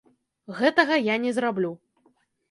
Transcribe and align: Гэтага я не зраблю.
Гэтага 0.59 0.95
я 1.07 1.17
не 1.25 1.33
зраблю. 1.39 1.71